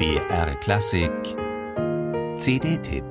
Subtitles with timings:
[0.00, 1.12] BR Klassik
[2.38, 3.04] CD-Tipp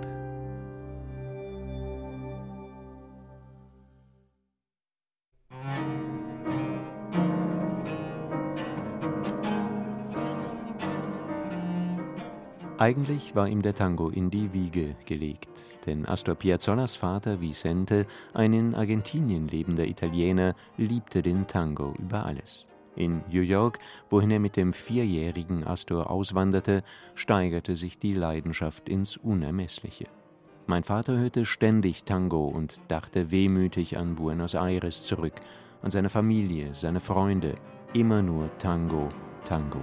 [12.79, 18.53] Eigentlich war ihm der Tango in die Wiege gelegt, denn Astor Piazzolas Vater Vicente, ein
[18.53, 22.65] in Argentinien lebender Italiener, liebte den Tango über alles.
[22.95, 23.79] In New York,
[24.09, 26.83] wohin er mit dem vierjährigen Astor auswanderte,
[27.15, 30.07] steigerte sich die Leidenschaft ins Unermessliche.
[30.67, 35.33] Mein Vater hörte ständig Tango und dachte wehmütig an Buenos Aires zurück,
[35.81, 37.55] an seine Familie, seine Freunde,
[37.93, 39.09] immer nur Tango,
[39.45, 39.81] Tango.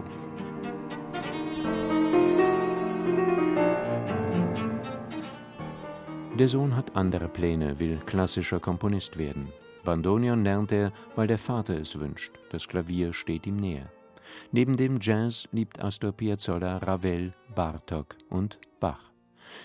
[6.39, 9.49] Der Sohn hat andere Pläne, will klassischer Komponist werden.
[9.87, 12.33] Bandoneon lernt er, weil der Vater es wünscht.
[12.51, 13.89] Das Klavier steht ihm näher.
[14.51, 19.13] Neben dem Jazz liebt Astor Piazzolla Ravel, Bartok und Bach.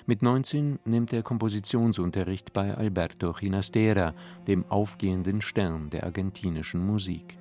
[0.06, 4.14] Mit 19 nimmt er Kompositionsunterricht bei Alberto Ginastera,
[4.48, 7.40] dem aufgehenden Stern der argentinischen Musik.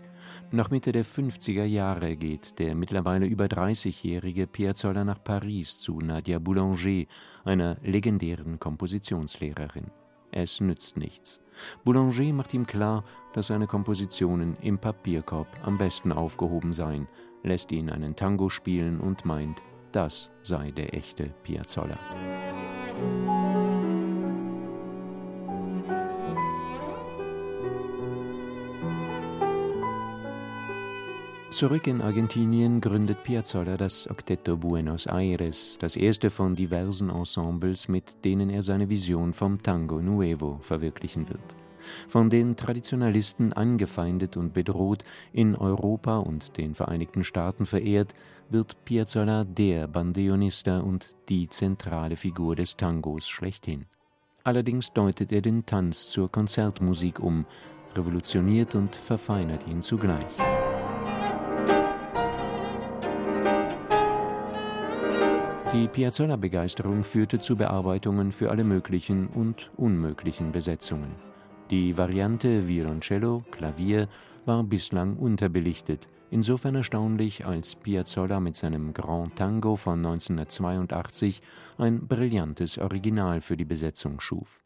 [0.50, 6.38] Nach Mitte der 50er Jahre geht der mittlerweile über 30-jährige Piazzolla nach Paris zu Nadia
[6.38, 7.04] Boulanger,
[7.44, 9.90] einer legendären Kompositionslehrerin.
[10.32, 11.40] Es nützt nichts.
[11.84, 17.08] Boulanger macht ihm klar, dass seine Kompositionen im Papierkorb am besten aufgehoben seien,
[17.42, 21.98] lässt ihn einen Tango spielen und meint, das sei der echte Piazzolla.
[31.50, 38.24] Zurück in Argentinien gründet Piazzolla das Octeto Buenos Aires, das erste von diversen Ensembles, mit
[38.24, 41.40] denen er seine Vision vom Tango Nuevo verwirklichen wird.
[42.06, 48.14] Von den Traditionalisten angefeindet und bedroht, in Europa und den Vereinigten Staaten verehrt,
[48.48, 53.86] wird Piazzolla der Bandeonista und die zentrale Figur des Tangos schlechthin.
[54.44, 57.44] Allerdings deutet er den Tanz zur Konzertmusik um,
[57.96, 60.59] revolutioniert und verfeinert ihn zugleich.
[65.72, 71.14] Die Piazzolla-Begeisterung führte zu Bearbeitungen für alle möglichen und unmöglichen Besetzungen.
[71.70, 74.08] Die Variante Violoncello, Klavier
[74.44, 81.40] war bislang unterbelichtet, insofern erstaunlich, als Piazzolla mit seinem Grand Tango von 1982
[81.78, 84.64] ein brillantes Original für die Besetzung schuf.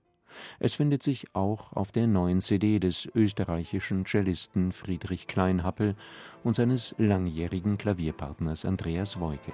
[0.59, 5.97] Es findet sich auch auf der neuen CD des österreichischen Cellisten Friedrich Kleinhappel
[6.45, 9.53] und seines langjährigen Klavierpartners Andreas Woike.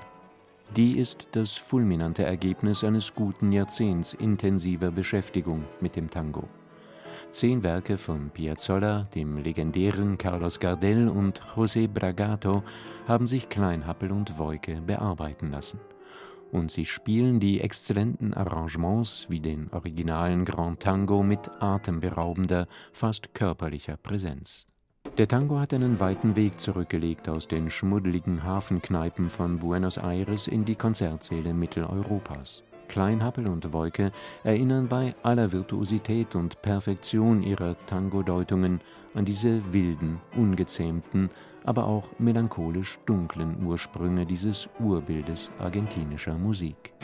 [0.76, 6.48] Die ist das fulminante Ergebnis eines guten Jahrzehnts intensiver Beschäftigung mit dem Tango.
[7.30, 12.62] Zehn Werke von Piazzolla, dem legendären Carlos Gardel und José Bragato
[13.08, 15.80] haben sich Kleinhappel und Woike bearbeiten lassen.
[16.52, 23.96] Und sie spielen die exzellenten Arrangements wie den originalen Grand Tango mit atemberaubender, fast körperlicher
[23.96, 24.69] Präsenz.
[25.20, 30.64] Der Tango hat einen weiten Weg zurückgelegt aus den schmuddeligen Hafenkneipen von Buenos Aires in
[30.64, 32.62] die Konzertsäle Mitteleuropas.
[32.88, 34.12] Kleinhappel und Woike
[34.44, 38.80] erinnern bei aller Virtuosität und Perfektion ihrer Tango-Deutungen
[39.12, 41.28] an diese wilden, ungezähmten,
[41.64, 46.94] aber auch melancholisch dunklen Ursprünge dieses Urbildes argentinischer Musik.